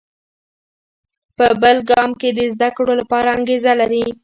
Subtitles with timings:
[1.37, 4.05] په بل ګام کې د زده کړو لپاره انګېزه لري.